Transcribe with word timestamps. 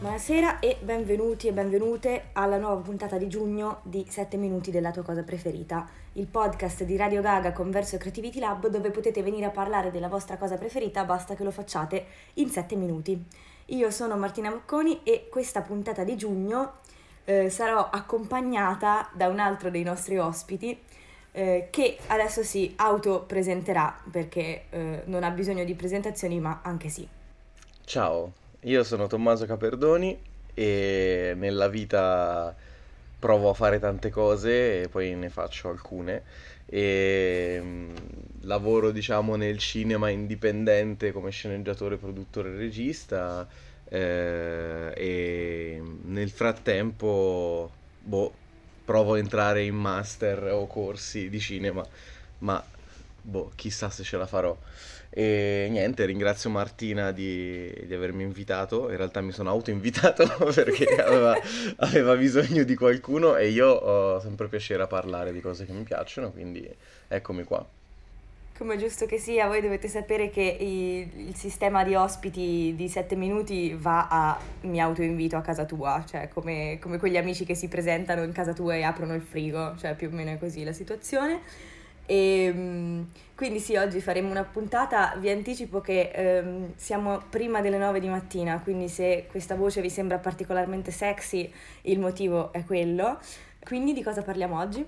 Buonasera 0.00 0.60
e 0.60 0.76
benvenuti 0.80 1.48
e 1.48 1.52
benvenute 1.52 2.26
alla 2.34 2.56
nuova 2.56 2.80
puntata 2.82 3.18
di 3.18 3.26
giugno 3.26 3.80
di 3.82 4.06
7 4.08 4.36
minuti 4.36 4.70
della 4.70 4.92
tua 4.92 5.02
cosa 5.02 5.24
preferita, 5.24 5.88
il 6.12 6.28
podcast 6.28 6.84
di 6.84 6.96
Radio 6.96 7.20
Gaga 7.20 7.50
Converso 7.52 7.96
Creativity 7.96 8.38
Lab 8.38 8.68
dove 8.68 8.90
potete 8.90 9.24
venire 9.24 9.46
a 9.46 9.50
parlare 9.50 9.90
della 9.90 10.06
vostra 10.06 10.36
cosa 10.36 10.56
preferita, 10.56 11.02
basta 11.02 11.34
che 11.34 11.42
lo 11.42 11.50
facciate 11.50 12.06
in 12.34 12.48
7 12.48 12.76
minuti. 12.76 13.20
Io 13.66 13.90
sono 13.90 14.16
Martina 14.16 14.50
Mocconi 14.50 15.00
e 15.02 15.26
questa 15.28 15.62
puntata 15.62 16.04
di 16.04 16.16
giugno 16.16 16.74
eh, 17.24 17.50
sarò 17.50 17.90
accompagnata 17.90 19.10
da 19.12 19.26
un 19.26 19.40
altro 19.40 19.68
dei 19.68 19.82
nostri 19.82 20.16
ospiti 20.16 20.78
eh, 21.32 21.66
che 21.72 21.98
adesso 22.06 22.44
si 22.44 22.72
autopresenterà 22.76 24.00
perché 24.12 24.66
eh, 24.70 25.02
non 25.06 25.24
ha 25.24 25.30
bisogno 25.30 25.64
di 25.64 25.74
presentazioni 25.74 26.38
ma 26.38 26.60
anche 26.62 26.88
sì. 26.88 27.08
Ciao, 27.84 28.32
io 28.62 28.82
sono 28.84 29.06
Tommaso 29.06 29.46
Caperdoni 29.46 30.18
e 30.54 31.32
nella 31.36 31.68
vita 31.68 32.54
provo 33.18 33.50
a 33.50 33.54
fare 33.54 33.78
tante 33.78 34.10
cose 34.10 34.82
e 34.82 34.88
poi 34.88 35.14
ne 35.14 35.28
faccio 35.28 35.68
alcune 35.68 36.22
e 36.66 37.58
mm, 37.62 37.94
lavoro 38.42 38.90
diciamo 38.90 39.36
nel 39.36 39.58
cinema 39.58 40.10
indipendente 40.10 41.12
come 41.12 41.30
sceneggiatore, 41.30 41.96
produttore 41.96 42.50
e 42.50 42.56
regista 42.56 43.48
eh, 43.88 44.92
e 44.94 45.82
nel 46.04 46.30
frattempo 46.30 47.72
boh, 47.98 48.34
provo 48.84 49.14
a 49.14 49.18
entrare 49.18 49.64
in 49.64 49.76
master 49.76 50.42
o 50.52 50.66
corsi 50.66 51.28
di 51.28 51.40
cinema 51.40 51.86
ma 52.38 52.64
boh, 53.20 53.52
chissà 53.54 53.90
se 53.90 54.02
ce 54.02 54.16
la 54.16 54.26
farò. 54.26 54.56
E 55.10 55.68
niente, 55.70 56.04
ringrazio 56.04 56.50
Martina 56.50 57.12
di, 57.12 57.72
di 57.86 57.94
avermi 57.94 58.22
invitato. 58.22 58.90
In 58.90 58.96
realtà 58.96 59.20
mi 59.20 59.32
sono 59.32 59.50
auto-invitato 59.50 60.26
perché 60.54 60.96
aveva, 60.96 61.34
aveva, 61.76 62.14
bisogno 62.16 62.62
di 62.62 62.74
qualcuno 62.74 63.36
e 63.36 63.48
io 63.48 63.68
ho 63.68 64.20
sempre 64.20 64.48
piacere 64.48 64.82
a 64.82 64.86
parlare 64.86 65.32
di 65.32 65.40
cose 65.40 65.64
che 65.64 65.72
mi 65.72 65.82
piacciono, 65.82 66.30
quindi 66.30 66.68
eccomi 67.08 67.44
qua. 67.44 67.66
Come 68.58 68.76
giusto 68.76 69.06
che 69.06 69.18
sia, 69.18 69.46
voi 69.46 69.60
dovete 69.60 69.86
sapere 69.86 70.30
che 70.30 70.56
il, 70.58 71.28
il 71.28 71.34
sistema 71.36 71.84
di 71.84 71.94
ospiti 71.94 72.74
di 72.76 72.88
7 72.88 73.14
minuti 73.14 73.72
va 73.78 74.08
a 74.10 74.40
mi 74.62 74.80
autoinvito 74.80 75.36
a 75.36 75.42
casa 75.42 75.64
tua, 75.64 76.04
cioè 76.08 76.28
come, 76.28 76.78
come 76.80 76.98
quegli 76.98 77.16
amici 77.16 77.44
che 77.44 77.54
si 77.54 77.68
presentano 77.68 78.24
in 78.24 78.32
casa 78.32 78.52
tua 78.52 78.74
e 78.74 78.82
aprono 78.82 79.14
il 79.14 79.22
frigo, 79.22 79.76
cioè 79.78 79.94
più 79.94 80.08
o 80.08 80.10
meno 80.10 80.32
è 80.32 80.38
così 80.38 80.64
la 80.64 80.72
situazione. 80.72 81.40
E, 82.10 82.44
ehm, 82.44 83.10
quindi 83.34 83.60
sì, 83.60 83.76
oggi 83.76 84.00
faremo 84.00 84.30
una 84.30 84.44
puntata, 84.44 85.14
vi 85.18 85.28
anticipo 85.28 85.82
che 85.82 86.10
ehm, 86.10 86.72
siamo 86.74 87.22
prima 87.28 87.60
delle 87.60 87.76
9 87.76 88.00
di 88.00 88.08
mattina, 88.08 88.58
quindi 88.60 88.88
se 88.88 89.26
questa 89.30 89.54
voce 89.54 89.82
vi 89.82 89.90
sembra 89.90 90.16
particolarmente 90.16 90.90
sexy, 90.90 91.52
il 91.82 91.98
motivo 91.98 92.50
è 92.52 92.64
quello. 92.64 93.18
Quindi 93.62 93.92
di 93.92 94.02
cosa 94.02 94.22
parliamo 94.22 94.58
oggi? 94.58 94.84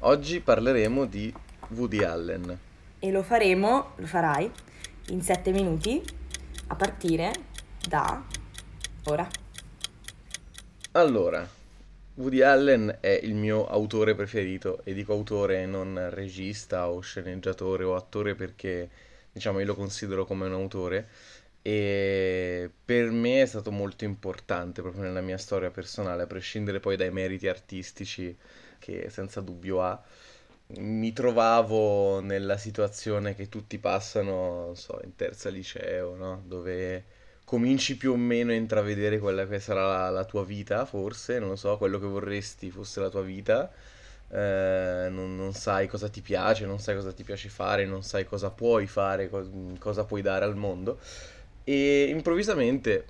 Oggi 0.00 0.40
parleremo 0.40 1.04
di 1.04 1.32
Woody 1.68 2.02
Allen. 2.02 2.58
E 2.98 3.10
lo 3.12 3.22
faremo, 3.22 3.92
lo 3.94 4.06
farai, 4.06 4.50
in 5.10 5.22
7 5.22 5.52
minuti, 5.52 6.02
a 6.66 6.74
partire 6.74 7.32
da 7.88 8.20
ora. 9.04 9.28
Allora, 10.92 11.48
Woody 12.16 12.42
Allen 12.42 12.98
è 13.00 13.18
il 13.22 13.34
mio 13.34 13.66
autore 13.66 14.14
preferito 14.14 14.80
e 14.84 14.94
dico 14.94 15.12
autore 15.12 15.66
non 15.66 16.08
regista 16.10 16.88
o 16.88 17.00
sceneggiatore 17.00 17.84
o 17.84 17.94
attore 17.96 18.34
perché 18.34 18.88
diciamo 19.32 19.58
io 19.58 19.66
lo 19.66 19.74
considero 19.74 20.24
come 20.24 20.46
un 20.46 20.52
autore 20.52 21.08
e 21.60 22.70
per 22.84 23.10
me 23.10 23.42
è 23.42 23.46
stato 23.46 23.70
molto 23.72 24.04
importante 24.04 24.80
proprio 24.82 25.02
nella 25.02 25.22
mia 25.22 25.38
storia 25.38 25.70
personale, 25.70 26.22
a 26.22 26.26
prescindere 26.26 26.78
poi 26.80 26.96
dai 26.96 27.10
meriti 27.10 27.48
artistici 27.48 28.36
che 28.78 29.08
senza 29.10 29.40
dubbio 29.40 29.82
ha. 29.82 30.00
Mi 30.76 31.12
trovavo 31.12 32.20
nella 32.20 32.56
situazione 32.56 33.34
che 33.34 33.48
tutti 33.48 33.78
passano, 33.78 34.64
non 34.66 34.76
so, 34.76 35.00
in 35.04 35.14
terza 35.16 35.48
liceo, 35.50 36.14
no? 36.16 36.42
Dove 36.46 37.04
cominci 37.44 37.96
più 37.96 38.12
o 38.12 38.16
meno 38.16 38.50
a 38.52 38.54
intravedere 38.54 39.18
quella 39.18 39.46
che 39.46 39.60
sarà 39.60 39.86
la, 39.86 40.10
la, 40.10 40.24
tua 40.24 40.44
vita, 40.44 40.84
forse, 40.86 41.38
non 41.38 41.50
lo 41.50 41.56
so, 41.56 41.76
quello 41.76 41.98
che 41.98 42.06
vorresti 42.06 42.70
fosse 42.70 43.00
la 43.00 43.10
tua 43.10 43.22
vita. 43.22 43.70
Eh, 44.28 45.08
non, 45.10 45.36
non, 45.36 45.52
sai 45.52 45.86
cosa 45.86 46.08
ti 46.08 46.20
piace, 46.22 46.66
non 46.66 46.80
sai 46.80 46.96
cosa 46.96 47.12
ti 47.12 47.22
piace 47.24 47.48
fare, 47.48 47.84
non 47.86 48.02
sai 48.02 48.24
cosa 48.24 48.50
puoi 48.50 48.86
fare, 48.86 49.28
co- 49.28 49.48
cosa 49.78 50.04
puoi 50.04 50.22
dare 50.22 50.44
al 50.44 50.56
mondo. 50.56 50.98
E 51.64 52.04
improvvisamente 52.08 53.06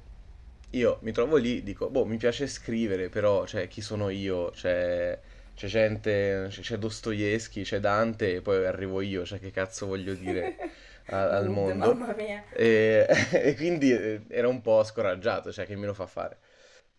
io 0.71 0.99
mi 1.03 1.13
trovo 1.13 1.37
lì, 1.37 1.63
dico, 1.63 1.89
boh, 1.89 2.05
mi 2.05 2.17
piace 2.17 2.47
scrivere, 2.49 3.09
però, 3.09 3.47
cioè, 3.47 3.69
chi 3.69 3.81
sono 3.81 4.09
io? 4.11 4.51
Cioè, 4.53 5.19
c'è 5.55 5.67
gente, 5.69 6.49
c'è 6.51 6.77
Dostoevsky, 6.79 7.63
c'è 7.63 7.79
Dante, 7.81 8.37
e 8.37 8.41
poi 8.41 8.67
arrivo 8.67 9.01
io, 9.01 9.25
cioè, 9.25 9.39
che 9.39 9.51
cazzo 9.53 9.87
voglio 9.87 10.15
dire? 10.15 10.57
a, 11.07 11.37
al 11.37 11.49
mondo. 11.49 11.95
Mamma 11.95 12.15
mia. 12.15 12.45
E, 12.53 13.07
e, 13.33 13.55
quindi 13.57 13.93
eh, 13.93 14.23
era 14.29 14.49
un 14.49 14.61
po' 14.61 14.83
scoraggiato, 14.85 15.53
cioè 15.53 15.67
che 15.67 15.77
me 15.77 15.87
lo 15.87 15.95
fa 15.95 16.07
fare. 16.07 16.39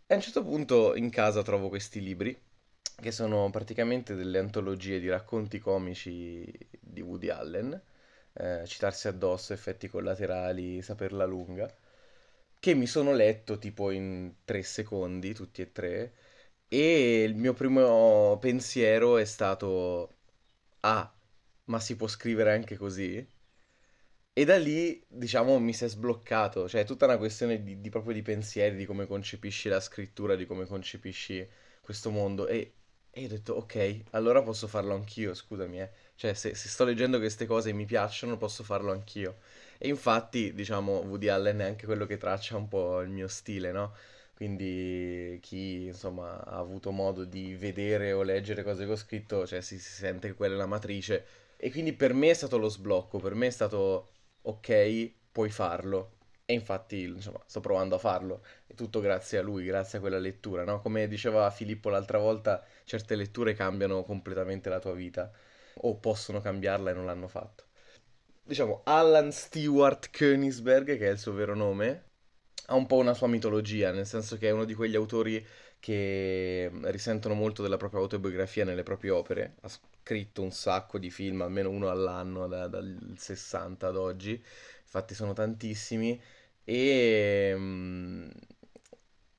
E 0.08 0.14
a 0.14 0.18
un 0.18 0.22
certo 0.22 0.44
punto 0.44 0.96
in 0.96 1.10
casa 1.10 1.42
trovo 1.42 1.70
questi 1.70 2.02
libri, 2.02 2.38
che 3.02 3.12
sono 3.12 3.50
praticamente 3.50 4.16
delle 4.16 4.40
antologie 4.40 5.00
di 5.00 5.10
racconti 5.10 5.60
comici 5.60 6.46
di 6.80 7.02
Woody 7.02 7.30
Allen, 7.30 7.82
eh, 8.34 8.64
citarsi 8.66 9.08
addosso, 9.08 9.54
effetti 9.54 9.88
collaterali, 9.90 10.82
saperla 10.82 11.26
lunga, 11.26 11.74
che 12.60 12.74
mi 12.74 12.88
sono 12.88 13.14
letto 13.14 13.58
tipo 13.58 13.92
in 13.92 14.34
tre 14.46 14.64
secondi, 14.64 15.34
tutti 15.34 15.62
e 15.62 15.72
tre, 15.72 16.14
e 16.68 17.24
il 17.24 17.36
mio 17.36 17.54
primo 17.54 18.38
pensiero 18.40 19.18
è 19.18 19.26
stato, 19.26 20.16
ah, 20.82 21.12
ma 21.66 21.80
si 21.80 21.96
può 21.96 22.08
scrivere 22.08 22.54
anche 22.54 22.78
così? 22.78 23.26
E 24.38 24.44
da 24.44 24.58
lì, 24.58 25.02
diciamo, 25.08 25.58
mi 25.60 25.72
si 25.72 25.86
è 25.86 25.88
sbloccato, 25.88 26.68
cioè 26.68 26.82
è 26.82 26.86
tutta 26.86 27.06
una 27.06 27.18
questione 27.18 27.64
di, 27.64 27.80
di, 27.80 27.90
proprio 27.90 28.14
di 28.14 28.22
pensieri, 28.22 28.76
di 28.76 28.86
come 28.86 29.08
concepisci 29.08 29.70
la 29.70 29.80
scrittura, 29.80 30.36
di 30.36 30.46
come 30.46 30.66
concepisci 30.66 31.48
questo 31.80 32.10
mondo. 32.10 32.46
E, 32.46 32.74
e 33.12 33.24
ho 33.24 33.28
detto, 33.30 33.54
ok, 33.54 34.04
allora 34.10 34.42
posso 34.42 34.68
farlo 34.68 34.94
anch'io, 34.94 35.34
scusami, 35.34 35.80
eh. 35.80 35.90
Cioè, 36.16 36.34
se, 36.34 36.54
se, 36.54 36.68
sto 36.68 36.84
leggendo 36.84 37.18
queste 37.18 37.46
cose 37.46 37.70
e 37.70 37.74
mi 37.74 37.86
piacciono, 37.86 38.36
posso 38.36 38.64
farlo 38.66 38.92
anch'io. 38.92 39.38
E 39.78 39.88
infatti, 39.88 40.54
diciamo, 40.54 40.98
Woody 41.00 41.30
Allen 41.30 41.60
è 41.60 41.66
anche 41.66 41.86
quello 41.86 42.06
che 42.06 42.18
traccia 42.18 42.58
un 42.58 42.68
po' 42.68 43.00
il 43.00 43.10
mio 43.10 43.30
stile, 43.30 43.72
no? 43.72 43.94
Quindi 44.34 45.40
chi, 45.42 45.86
insomma, 45.86 46.44
ha 46.44 46.58
avuto 46.58 46.92
modo 46.92 47.24
di 47.24 47.56
vedere 47.56 48.12
o 48.12 48.22
leggere 48.22 48.64
cose 48.64 48.86
che 48.86 48.92
ho 48.92 48.98
scritto, 48.98 49.48
cioè 49.48 49.62
si, 49.62 49.80
si 49.80 49.92
sente 49.94 50.28
che 50.28 50.34
quella 50.34 50.56
è 50.56 50.58
la 50.58 50.66
matrice. 50.66 51.26
E 51.56 51.72
quindi 51.72 51.94
per 51.94 52.14
me 52.14 52.32
è 52.32 52.34
stato 52.34 52.58
lo 52.58 52.68
sblocco, 52.68 53.18
per 53.20 53.34
me 53.34 53.48
è 53.48 53.50
stato 53.50 54.10
ok, 54.46 55.12
puoi 55.32 55.50
farlo. 55.50 56.12
E 56.46 56.54
infatti, 56.54 57.02
insomma, 57.04 57.42
sto 57.46 57.60
provando 57.60 57.96
a 57.96 57.98
farlo. 57.98 58.44
È 58.68 58.74
tutto 58.76 59.00
grazie 59.00 59.40
a 59.40 59.42
lui, 59.42 59.66
grazie 59.66 59.98
a 59.98 60.02
quella 60.02 60.20
lettura, 60.20 60.64
no? 60.64 60.80
Come 60.82 61.08
diceva 61.08 61.50
Filippo 61.50 61.90
l'altra 61.90 62.20
volta, 62.20 62.64
certe 62.84 63.16
letture 63.16 63.54
cambiano 63.54 64.04
completamente 64.04 64.70
la 64.70 64.80
tua 64.80 64.94
vita. 64.94 65.32
O 65.80 65.96
possono 65.98 66.42
cambiarla 66.42 66.92
e 66.92 66.94
non 66.94 67.06
l'hanno 67.06 67.28
fatto. 67.28 67.64
Diciamo, 68.44 68.82
Alan 68.84 69.32
Stewart 69.32 70.12
Königsberg, 70.12 70.98
che 70.98 71.08
è 71.08 71.12
il 71.12 71.18
suo 71.18 71.34
vero 71.34 71.56
nome, 71.56 72.04
ha 72.68 72.76
un 72.76 72.86
po' 72.86 72.98
una 72.98 73.14
sua 73.16 73.28
mitologia, 73.28 73.92
nel 73.92 74.06
senso 74.06 74.38
che 74.38 74.48
è 74.50 74.52
uno 74.52 74.66
di 74.66 74.76
quegli 74.76 74.96
autori 74.96 75.46
che 75.80 76.72
risentono 76.84 77.34
molto 77.34 77.62
della 77.64 77.78
propria 77.78 78.02
autobiografia 78.02 78.64
nelle 78.66 78.84
proprie 78.84 79.12
opere. 79.12 79.56
Scritto 80.06 80.44
un 80.44 80.52
sacco 80.52 81.00
di 81.00 81.10
film, 81.10 81.42
almeno 81.42 81.72
uno 81.72 81.90
all'anno 81.90 82.48
da, 82.48 82.68
dal 82.68 83.16
60 83.18 83.88
ad 83.88 83.96
oggi, 83.96 84.34
infatti 84.84 85.16
sono 85.16 85.34
tantissimi, 85.34 86.22
e 86.64 87.52
um, 87.56 88.32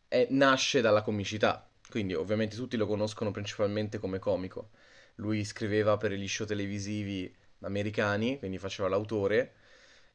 è, 0.09 0.27
nasce 0.31 0.81
dalla 0.81 1.03
comicità, 1.03 1.71
quindi 1.89 2.15
ovviamente 2.15 2.57
tutti 2.57 2.77
lo 2.77 2.89
conoscono 2.89 3.31
principalmente 3.31 3.99
come 3.99 4.19
comico. 4.19 4.71
Lui 5.17 5.45
scriveva 5.45 5.97
per 5.99 6.11
gli 6.11 6.27
show 6.27 6.45
televisivi 6.45 7.33
americani, 7.61 8.37
quindi 8.41 8.59
faceva 8.59 8.89
l'autore, 8.89 9.55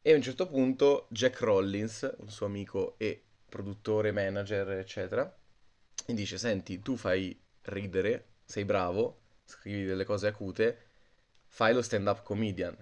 e 0.01 0.11
a 0.11 0.15
un 0.17 0.21
certo 0.21 0.47
punto 0.49 1.07
Jack 1.11 1.39
Rollins, 1.39 2.13
un 2.17 2.29
suo 2.29 2.47
amico 2.47 2.95
e 2.97 3.23
produttore, 3.47 4.11
manager, 4.11 4.69
eccetera, 4.71 5.33
gli 6.05 6.13
dice, 6.13 6.37
senti, 6.37 6.81
tu 6.81 6.97
fai 6.97 7.41
ridere, 7.61 8.25
sei 8.43 8.65
bravo, 8.65 9.20
scrivi 9.51 9.85
delle 9.85 10.05
cose 10.05 10.27
acute, 10.27 10.77
fai 11.47 11.73
lo 11.73 11.81
stand-up 11.81 12.23
comedian. 12.23 12.75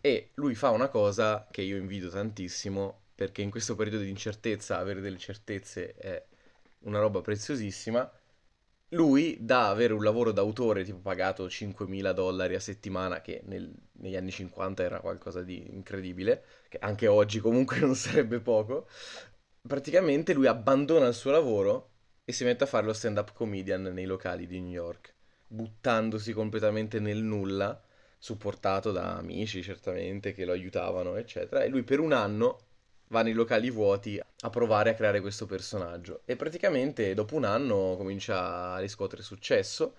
E 0.00 0.30
lui 0.34 0.54
fa 0.54 0.70
una 0.70 0.88
cosa 0.88 1.46
che 1.50 1.62
io 1.62 1.76
invidio 1.76 2.08
tantissimo, 2.08 3.06
perché 3.14 3.42
in 3.42 3.50
questo 3.50 3.74
periodo 3.74 3.98
di 3.98 4.10
incertezza 4.10 4.78
avere 4.78 5.00
delle 5.00 5.18
certezze 5.18 5.94
è 5.94 6.24
una 6.80 7.00
roba 7.00 7.20
preziosissima. 7.20 8.10
Lui, 8.92 9.36
da 9.40 9.68
avere 9.68 9.92
un 9.92 10.02
lavoro 10.02 10.32
d'autore 10.32 10.84
tipo 10.84 10.98
pagato 10.98 11.46
5.000 11.46 12.12
dollari 12.12 12.54
a 12.54 12.60
settimana, 12.60 13.20
che 13.20 13.42
nel, 13.44 13.70
negli 13.98 14.16
anni 14.16 14.30
50 14.30 14.82
era 14.82 15.00
qualcosa 15.00 15.42
di 15.42 15.74
incredibile, 15.74 16.44
che 16.68 16.78
anche 16.78 17.06
oggi 17.06 17.40
comunque 17.40 17.78
non 17.80 17.94
sarebbe 17.94 18.40
poco, 18.40 18.88
praticamente 19.66 20.32
lui 20.32 20.46
abbandona 20.46 21.06
il 21.06 21.14
suo 21.14 21.30
lavoro 21.30 21.90
e 22.24 22.32
si 22.32 22.44
mette 22.44 22.64
a 22.64 22.66
fare 22.66 22.86
lo 22.86 22.92
stand-up 22.92 23.32
comedian 23.32 23.82
nei 23.82 24.04
locali 24.04 24.46
di 24.46 24.60
New 24.60 24.70
York, 24.70 25.14
buttandosi 25.48 26.32
completamente 26.32 27.00
nel 27.00 27.18
nulla, 27.18 27.80
supportato 28.18 28.92
da 28.92 29.16
amici 29.16 29.62
certamente 29.62 30.32
che 30.32 30.44
lo 30.44 30.52
aiutavano, 30.52 31.16
eccetera. 31.16 31.62
E 31.62 31.68
lui 31.68 31.82
per 31.82 32.00
un 32.00 32.12
anno 32.12 32.60
va 33.08 33.22
nei 33.22 33.32
locali 33.32 33.70
vuoti 33.70 34.20
a 34.20 34.50
provare 34.50 34.90
a 34.90 34.94
creare 34.94 35.20
questo 35.20 35.46
personaggio. 35.46 36.22
E 36.24 36.36
praticamente 36.36 37.14
dopo 37.14 37.36
un 37.36 37.44
anno 37.44 37.96
comincia 37.96 38.74
a 38.74 38.78
riscuotere 38.78 39.22
successo, 39.22 39.94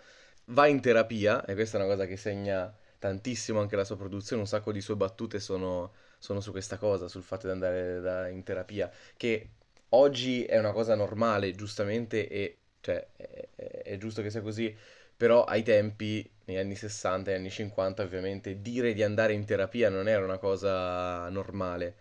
va 0.45 0.67
in 0.67 0.81
terapia, 0.81 1.43
e 1.45 1.53
questa 1.53 1.77
è 1.77 1.81
una 1.81 1.91
cosa 1.91 2.05
che 2.05 2.17
segna 2.17 2.73
tantissimo 2.99 3.59
anche 3.59 3.75
la 3.75 3.85
sua 3.85 3.97
produzione, 3.97 4.41
un 4.41 4.47
sacco 4.47 4.71
di 4.71 4.81
sue 4.81 4.95
battute 4.95 5.39
sono, 5.39 5.93
sono 6.19 6.41
su 6.41 6.51
questa 6.51 6.77
cosa, 6.77 7.07
sul 7.07 7.23
fatto 7.23 7.47
di 7.47 7.53
andare 7.53 7.99
da, 8.01 8.27
in 8.27 8.43
terapia, 8.43 8.91
che 9.15 9.49
oggi 9.89 10.43
è 10.43 10.59
una 10.59 10.71
cosa 10.71 10.95
normale, 10.95 11.55
giustamente, 11.55 12.27
e 12.27 12.57
cioè, 12.81 13.07
è, 13.15 13.47
è, 13.55 13.81
è 13.83 13.97
giusto 13.97 14.21
che 14.21 14.29
sia 14.29 14.41
così, 14.41 14.75
però 15.19 15.43
ai 15.43 15.63
tempi, 15.63 16.25
negli 16.45 16.57
anni 16.57 16.75
60 16.75 17.31
e 17.31 17.33
anni 17.35 17.49
50, 17.49 18.03
ovviamente, 18.03 18.61
dire 18.61 18.93
di 18.93 19.03
andare 19.03 19.33
in 19.33 19.43
terapia 19.43 19.89
non 19.89 20.07
era 20.07 20.23
una 20.23 20.37
cosa 20.37 21.27
normale. 21.27 21.95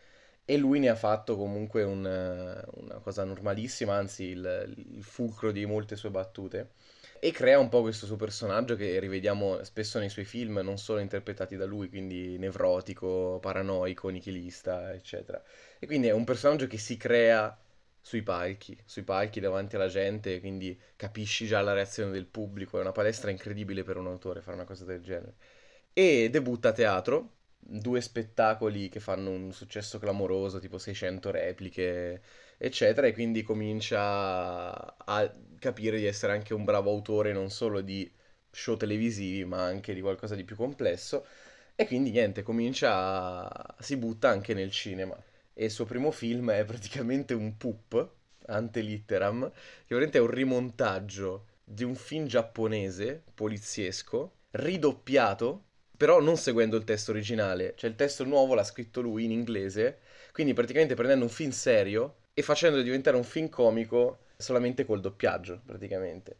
E 0.45 0.57
lui 0.57 0.79
ne 0.79 0.89
ha 0.89 0.95
fatto 0.95 1.37
comunque 1.37 1.83
un, 1.83 2.05
una 2.05 2.99
cosa 3.01 3.25
normalissima, 3.25 3.95
anzi 3.97 4.23
il, 4.27 4.73
il 4.95 5.03
fulcro 5.03 5.51
di 5.51 5.67
molte 5.67 5.97
sue 5.97 6.11
battute 6.11 6.71
e 7.19 7.33
crea 7.33 7.59
un 7.59 7.69
po' 7.69 7.81
questo 7.83 8.07
suo 8.07 8.15
personaggio 8.17 8.77
che 8.77 9.01
rivediamo 9.01 9.65
spesso 9.65 9.99
nei 9.99 10.09
suoi 10.11 10.25
film, 10.25 10.61
non 10.63 10.79
solo 10.79 11.01
interpretati 11.01 11.57
da 11.57 11.67
lui, 11.67 11.89
quindi 11.89 12.39
nevrotico, 12.39 13.39
paranoico, 13.41 14.09
nichilista, 14.11 14.93
eccetera. 14.95 15.43
E 15.81 15.87
quindi 15.87 16.07
è 16.07 16.13
un 16.13 16.23
personaggio 16.25 16.69
che 16.69 16.79
si 16.79 16.97
crea 16.97 17.57
sui 18.09 18.23
palchi, 18.23 18.75
sui 18.87 19.03
palchi 19.03 19.39
davanti 19.39 19.77
alla 19.77 19.89
gente, 19.89 20.41
quindi 20.41 20.79
capisci 20.97 21.47
già 21.47 21.61
la 21.61 21.75
reazione 21.75 22.11
del 22.11 22.25
pubblico, 22.27 22.79
è 22.79 22.81
una 22.81 22.93
palestra 22.93 23.31
incredibile 23.31 23.83
per 23.83 23.99
un 23.99 24.07
autore 24.07 24.41
fare 24.41 24.57
una 24.57 24.65
cosa 24.65 24.85
del 24.87 25.03
genere. 25.03 25.35
E 25.93 26.29
debutta 26.31 26.71
a 26.71 26.73
teatro, 26.73 27.35
due 27.59 28.01
spettacoli 28.01 28.89
che 28.89 28.99
fanno 29.01 29.31
un 29.31 29.53
successo 29.53 29.99
clamoroso, 29.99 30.59
tipo 30.59 30.79
600 30.79 31.31
repliche, 31.31 32.23
eccetera, 32.57 33.07
e 33.09 33.13
quindi 33.13 33.43
comincia 33.43 34.97
a 34.97 35.31
capire 35.59 35.99
di 35.99 36.07
essere 36.07 36.33
anche 36.33 36.55
un 36.55 36.65
bravo 36.65 36.91
autore 36.91 37.33
non 37.35 37.51
solo 37.51 37.81
di 37.83 38.11
show 38.51 38.77
televisivi, 38.79 39.45
ma 39.45 39.63
anche 39.65 39.93
di 39.95 40.01
qualcosa 40.01 40.35
di 40.35 40.45
più 40.45 40.57
complesso. 40.57 41.27
E 41.77 41.87
quindi 41.87 42.11
niente, 42.11 42.43
comincia 42.43 43.49
a... 43.51 43.77
si 43.81 43.97
butta 43.99 44.31
anche 44.31 44.55
nel 44.55 44.71
cinema. 44.71 45.15
E 45.61 45.65
il 45.65 45.71
suo 45.73 45.87
primo 45.87 46.13
film 46.13 46.53
è 46.53 46.65
praticamente 46.65 47.35
un 47.35 47.57
poop, 47.57 48.11
ante 48.47 48.81
litteram, 48.81 49.51
che 49.51 49.89
veramente 49.89 50.19
è 50.19 50.21
un 50.21 50.31
rimontaggio 50.31 51.47
di 51.65 51.83
un 51.83 51.97
film 51.97 52.27
giapponese, 52.27 53.25
poliziesco, 53.35 54.35
ridoppiato, 54.53 55.65
però 55.97 56.21
non 56.21 56.37
seguendo 56.37 56.77
il 56.77 56.85
testo 56.85 57.11
originale. 57.11 57.75
Cioè 57.75 57.91
il 57.91 57.97
testo 57.97 58.23
nuovo 58.23 58.55
l'ha 58.55 58.63
scritto 58.63 59.01
lui 59.01 59.25
in 59.25 59.33
inglese, 59.33 59.99
quindi 60.31 60.53
praticamente 60.53 60.95
prendendo 60.95 61.25
un 61.25 61.31
film 61.31 61.51
serio 61.51 62.19
e 62.35 62.43
facendolo 62.43 62.81
diventare 62.83 63.17
un 63.17 63.25
film 63.25 63.49
comico 63.49 64.27
solamente 64.37 64.85
col 64.85 65.01
doppiaggio, 65.01 65.63
praticamente. 65.67 66.37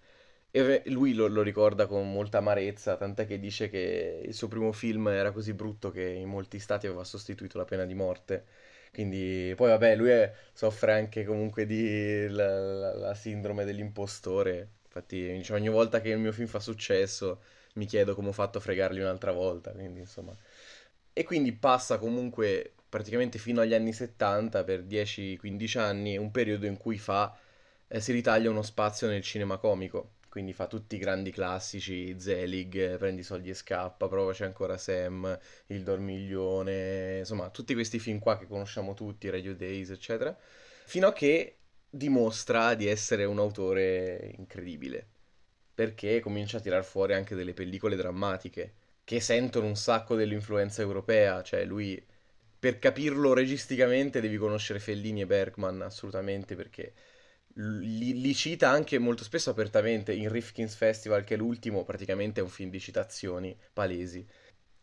E 0.53 0.83
lui 0.87 1.13
lo, 1.13 1.27
lo, 1.27 1.43
ricorda 1.43 1.87
con 1.87 2.09
molta 2.09 2.39
amarezza, 2.39 2.97
tant'è 2.97 3.27
che 3.27 3.41
dice 3.41 3.69
che 3.69 4.23
il 4.25 4.33
suo 4.33 4.47
primo 4.47 4.71
film 4.71 5.09
era 5.09 5.33
così 5.33 5.55
brutto 5.55 5.91
che 5.91 6.05
in 6.05 6.29
molti 6.29 6.61
stati 6.61 6.87
aveva 6.87 7.03
sostituito 7.03 7.59
la 7.59 7.65
pena 7.65 7.85
di 7.85 7.95
morte. 7.95 8.45
Quindi, 8.93 9.53
poi 9.57 9.69
vabbè, 9.71 9.95
lui 9.97 10.11
è, 10.11 10.33
soffre 10.53 10.93
anche 10.93 11.25
comunque 11.25 11.67
di 11.67 12.27
la, 12.29 12.59
la, 12.61 12.95
la 12.95 13.15
sindrome 13.15 13.65
dell'impostore. 13.65 14.69
Infatti, 14.85 15.33
dice, 15.37 15.53
ogni 15.55 15.69
volta 15.69 16.01
che 16.01 16.11
il 16.11 16.19
mio 16.19 16.33
film 16.33 16.49
fa 16.49 16.61
successo, 16.61 17.43
mi 17.75 17.87
chiedo 17.87 18.15
come 18.15 18.29
ho 18.29 18.33
fatto 18.33 18.59
a 18.59 18.61
fregarli 18.61 19.01
un'altra 19.01 19.33
volta. 19.33 19.73
Quindi, 19.73 20.01
insomma. 20.01 20.35
E 21.13 21.25
quindi 21.25 21.53
passa 21.53 21.99
comunque 21.99 22.75
praticamente 22.89 23.39
fino 23.39 23.61
agli 23.61 23.75
anni 23.75 23.93
70, 23.93 24.65
per 24.65 24.83
10-15 24.85 25.79
anni, 25.79 26.17
un 26.17 26.31
periodo 26.31 26.67
in 26.67 26.77
cui 26.77 26.99
fa 26.99 27.37
eh, 27.89 28.01
si 28.01 28.13
ritaglia 28.13 28.51
uno 28.51 28.63
spazio 28.63 29.09
nel 29.09 29.23
cinema 29.23 29.59
comico. 29.59 30.13
Quindi 30.39 30.55
fa 30.55 30.69
tutti 30.69 30.95
i 30.95 30.99
grandi 30.99 31.33
classici, 31.33 32.15
Zelig, 32.21 32.97
Prendi 32.97 33.25
soldi 33.25 33.51
e 33.51 33.55
scappa, 33.55 34.07
Provaci 34.07 34.45
ancora 34.45 34.79
Sam, 34.79 35.37
Il 35.67 35.83
dormiglione, 35.83 37.19
insomma, 37.19 37.51
tutti 37.51 37.75
questi 37.75 37.99
film 37.99 38.21
qua 38.21 38.39
che 38.39 38.47
conosciamo 38.47 38.95
tutti, 38.95 39.31
Radio 39.31 39.57
Days, 39.57 39.91
eccetera, 39.91 40.39
fino 40.85 41.09
a 41.09 41.13
che 41.13 41.57
dimostra 41.91 42.75
di 42.75 42.87
essere 42.87 43.25
un 43.25 43.41
autore 43.41 44.33
incredibile, 44.37 45.09
perché 45.75 46.21
comincia 46.21 46.59
a 46.59 46.61
tirar 46.61 46.85
fuori 46.85 47.15
anche 47.15 47.35
delle 47.35 47.53
pellicole 47.53 47.97
drammatiche, 47.97 48.75
che 49.03 49.19
sentono 49.19 49.67
un 49.67 49.75
sacco 49.75 50.15
dell'influenza 50.15 50.83
europea, 50.83 51.43
cioè 51.43 51.65
lui, 51.65 52.01
per 52.61 52.79
capirlo 52.79 53.33
registicamente 53.35 54.21
devi 54.21 54.37
conoscere 54.37 54.79
Fellini 54.79 55.23
e 55.23 55.27
Bergman, 55.27 55.83
assolutamente, 55.83 56.55
perché 56.55 56.93
li, 57.59 58.21
li, 58.21 58.35
cita 58.35 58.69
anche 58.69 58.99
molto 58.99 59.25
spesso 59.25 59.51
apertamente 59.51 60.13
in 60.13 60.31
Rifkin's 60.31 60.75
Festival, 60.75 61.25
che 61.25 61.35
è 61.35 61.37
l'ultimo, 61.37 61.85
praticamente 61.85 62.41
è 62.41 62.43
un 62.43 62.51
film 62.51 62.71
di 62.71 62.81
citazioni 62.81 63.57
palesi. 63.73 64.27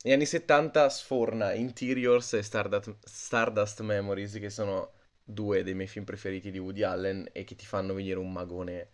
Negli 0.03 0.13
anni 0.13 0.25
70 0.25 0.89
sforna 0.89 1.53
Interiors 1.53 2.33
e 2.33 2.43
Stardust, 2.43 2.95
Stardust 3.03 3.81
Memories, 3.81 4.33
che 4.33 4.49
sono 4.49 4.91
due 5.23 5.63
dei 5.63 5.73
miei 5.73 5.87
film 5.87 6.05
preferiti 6.05 6.51
di 6.51 6.59
Woody 6.59 6.83
Allen 6.83 7.29
e 7.31 7.43
che 7.43 7.55
ti 7.55 7.65
fanno 7.65 7.93
venire 7.93 8.19
un 8.19 8.31
magone 8.31 8.89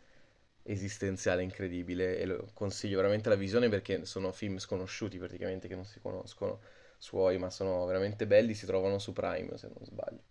esistenziale 0.64 1.42
incredibile 1.42 2.18
e 2.18 2.26
lo 2.26 2.50
consiglio 2.54 2.98
veramente 2.98 3.30
la 3.30 3.36
visione 3.36 3.68
perché 3.68 4.06
sono 4.06 4.32
film 4.32 4.60
sconosciuti 4.60 5.18
praticamente 5.18 5.68
che 5.68 5.76
non 5.76 5.86
si 5.86 6.00
conoscono 6.00 6.62
suoi 7.00 7.40
ma 7.40 7.50
sono 7.50 7.84
veramente 7.88 8.28
belli 8.28 8.54
si 8.54 8.68
trovano 8.68 9.00
su 9.00 9.12
Prime 9.12 9.58
se 9.58 9.68
non 9.74 9.84
sbaglio 9.84 10.22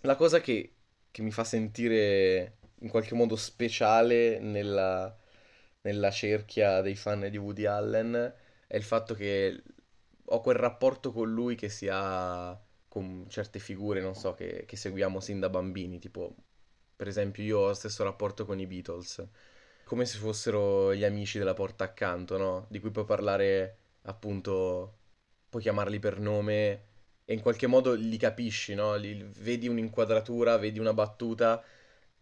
la 0.00 0.16
cosa 0.16 0.40
che 0.40 0.76
che 1.12 1.22
mi 1.22 1.30
fa 1.30 1.44
sentire 1.44 2.56
in 2.80 2.88
qualche 2.88 3.14
modo 3.14 3.36
speciale 3.36 4.40
nella, 4.40 5.16
nella 5.82 6.10
cerchia 6.10 6.80
dei 6.80 6.96
fan 6.96 7.28
di 7.30 7.36
Woody 7.36 7.66
Allen 7.66 8.34
è 8.66 8.76
il 8.76 8.82
fatto 8.82 9.14
che 9.14 9.62
ho 10.24 10.40
quel 10.40 10.56
rapporto 10.56 11.12
con 11.12 11.30
lui 11.30 11.54
che 11.54 11.68
si 11.68 11.88
ha 11.90 12.58
con 12.88 13.26
certe 13.28 13.58
figure, 13.58 14.00
non 14.00 14.14
so, 14.14 14.34
che, 14.34 14.64
che 14.66 14.76
seguiamo 14.76 15.20
sin 15.20 15.40
da 15.40 15.48
bambini, 15.48 15.98
tipo 15.98 16.34
per 16.96 17.08
esempio 17.08 17.42
io 17.42 17.58
ho 17.60 17.66
lo 17.68 17.74
stesso 17.74 18.04
rapporto 18.04 18.44
con 18.44 18.58
i 18.58 18.66
Beatles, 18.66 19.26
come 19.84 20.04
se 20.04 20.18
fossero 20.18 20.94
gli 20.94 21.04
amici 21.04 21.38
della 21.38 21.54
porta 21.54 21.84
accanto, 21.84 22.36
no? 22.36 22.66
Di 22.70 22.80
cui 22.80 22.90
puoi 22.90 23.04
parlare 23.04 23.76
appunto, 24.02 24.98
puoi 25.48 25.62
chiamarli 25.62 25.98
per 25.98 26.18
nome 26.20 26.91
e 27.24 27.34
in 27.34 27.40
qualche 27.40 27.66
modo 27.66 27.94
li 27.94 28.16
capisci, 28.16 28.74
no? 28.74 28.94
Li, 28.96 29.30
vedi 29.38 29.68
un'inquadratura, 29.68 30.56
vedi 30.58 30.78
una 30.78 30.92
battuta 30.92 31.62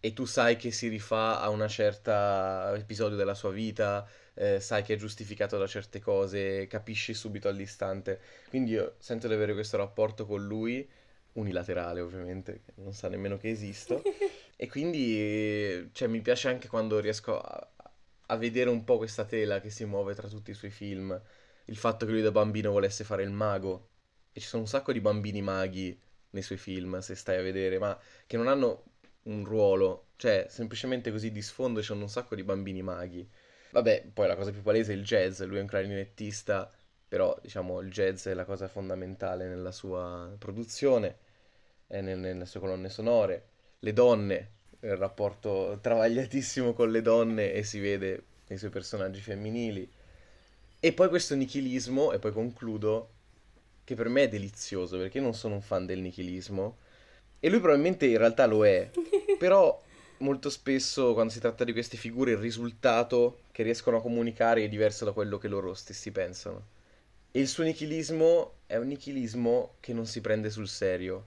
e 0.03 0.13
tu 0.15 0.25
sai 0.25 0.57
che 0.57 0.71
si 0.71 0.89
rifà 0.89 1.41
a 1.41 1.51
una 1.51 1.69
certa 1.69 2.73
episodio 2.75 3.17
della 3.17 3.35
sua 3.35 3.51
vita, 3.51 4.07
eh, 4.35 4.59
sai 4.59 4.83
che 4.83 4.95
è 4.95 4.97
giustificato 4.97 5.59
da 5.59 5.67
certe 5.67 6.01
cose, 6.01 6.67
capisci 6.67 7.13
subito 7.15 7.49
all'istante. 7.49 8.21
Quindi 8.49 8.73
io 8.73 8.95
sento 8.99 9.29
di 9.29 9.35
avere 9.35 9.53
questo 9.53 9.77
rapporto 9.77 10.27
con 10.27 10.45
lui, 10.47 10.89
unilaterale 11.35 12.01
ovviamente, 12.01 12.63
non 12.77 12.93
sa 12.95 13.09
nemmeno 13.09 13.37
che 13.37 13.51
esisto, 13.51 14.03
e 14.57 14.69
quindi 14.69 15.91
cioè, 15.93 16.09
mi 16.09 16.21
piace 16.23 16.49
anche 16.49 16.69
quando 16.69 16.99
riesco 16.99 17.39
a, 17.39 17.71
a 18.27 18.37
vedere 18.37 18.71
un 18.71 18.85
po' 18.85 18.97
questa 18.97 19.25
tela 19.25 19.61
che 19.61 19.71
si 19.71 19.85
muove 19.85 20.15
tra 20.15 20.29
tutti 20.29 20.51
i 20.51 20.55
suoi 20.55 20.71
film, 20.71 21.21
il 21.67 21.77
fatto 21.77 22.07
che 22.07 22.13
lui 22.13 22.23
da 22.23 22.31
bambino 22.33 22.73
volesse 22.73 23.05
fare 23.05 23.23
il 23.23 23.31
mago 23.31 23.90
e 24.33 24.41
ci 24.41 24.47
sono 24.47 24.63
un 24.63 24.69
sacco 24.69 24.93
di 24.93 25.01
bambini 25.01 25.43
maghi 25.43 25.99
nei 26.31 26.43
suoi 26.43 26.59
film, 26.59 26.99
se 26.99 27.15
stai 27.15 27.39
a 27.39 27.43
vedere, 27.43 27.79
ma 27.79 27.99
che 28.27 28.37
non 28.37 28.49
hanno 28.49 28.85
un 29.25 29.45
ruolo, 29.45 30.09
cioè 30.17 30.47
semplicemente 30.49 31.11
così 31.11 31.31
di 31.31 31.43
sfondo 31.43 31.81
ci 31.81 31.87
sono 31.87 32.03
un 32.03 32.09
sacco 32.09 32.35
di 32.35 32.43
bambini 32.43 32.83
maghi. 32.83 33.29
Vabbè, 33.73 34.11
poi 34.13 34.27
la 34.27 34.37
cosa 34.37 34.51
più 34.51 34.63
palese 34.63 34.93
è 34.93 34.97
il 34.97 35.05
jazz, 35.05 35.41
lui 35.43 35.59
è 35.59 35.61
un 35.61 35.67
clarinettista, 35.67 36.73
però 37.07 37.37
diciamo 37.43 37.81
il 37.81 37.91
jazz 37.91 38.27
è 38.27 38.35
la 38.35 38.45
cosa 38.45 38.69
fondamentale 38.69 39.49
nella 39.49 39.73
sua 39.73 40.35
produzione, 40.39 41.29
e 41.93 42.01
nelle 42.01 42.47
sue 42.47 42.61
colonne 42.61 42.89
sonore. 42.89 43.49
Le 43.81 43.93
donne, 43.93 44.51
il 44.81 44.97
rapporto 44.97 45.79
travagliatissimo 45.81 46.73
con 46.73 46.91
le 46.91 47.03
donne 47.03 47.53
e 47.53 47.65
si 47.65 47.81
vede 47.81 48.25
nei 48.47 48.59
suoi 48.59 48.71
personaggi 48.71 49.21
femminili. 49.21 49.91
E 50.79 50.93
poi 50.93 51.09
questo 51.09 51.35
nichilismo, 51.35 52.13
e 52.13 52.19
poi 52.19 52.33
concludo, 52.33 53.15
che 53.85 53.95
per 53.95 54.09
me 54.09 54.25
è 54.25 54.29
delizioso 54.29 54.99
perché 54.99 55.19
io 55.19 55.25
non 55.25 55.35
sono 55.35 55.55
un 55.55 55.63
fan 55.63 55.87
del 55.87 56.01
nichilismo 56.01 56.79
e 57.41 57.49
lui 57.51 57.61
probabilmente 57.61 58.07
in 58.07 58.19
realtà 58.19 58.47
lo 58.47 58.67
è, 58.67 58.91
però 59.39 59.81
molto 60.19 60.51
spesso 60.51 61.15
quando 61.15 61.33
si 61.33 61.41
tratta 61.41 61.65
di 61.65 61.73
queste 61.73 61.97
figure 61.97 62.33
il 62.33 62.39
risultato 62.39 63.45
che 63.53 63.63
riescono 63.63 63.99
a 63.99 64.03
comunicare 64.03 64.65
è 64.65 64.69
diverso 64.69 65.05
da 65.05 65.13
quello 65.13 65.39
che 65.39 65.49
loro 65.49 65.75
stessi 65.75 66.11
pensano. 66.13 66.67
E 67.33 67.41
il 67.41 67.49
suo 67.49 67.65
nichilismo 67.65 68.59
è 68.67 68.77
un 68.77 68.89
nichilismo 68.89 69.77
che 69.81 69.93
non 69.93 70.07
si 70.07 70.21
prende 70.21 70.51
sul 70.51 70.69
serio. 70.69 71.27